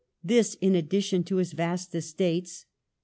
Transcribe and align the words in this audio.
—this 0.31 0.55
in 0.61 0.73
addition 0.73 1.23
to 1.23 1.35
his 1.35 1.53
vast 1.53 1.93
estates. 1.93 2.65